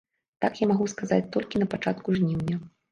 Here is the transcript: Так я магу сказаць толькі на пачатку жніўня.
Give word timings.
Так 0.45 0.53
я 0.63 0.69
магу 0.71 0.89
сказаць 0.95 1.21
толькі 1.37 1.63
на 1.65 1.71
пачатку 1.77 2.09
жніўня. 2.19 2.65